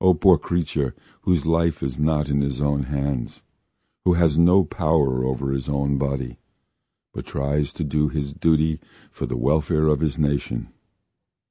[0.00, 0.94] O poor creature!
[1.24, 3.42] Whose life is not in his own hands,
[4.06, 6.38] Who has no power over his own body,
[7.12, 10.70] But tries to do his duty For the welfare of his nation.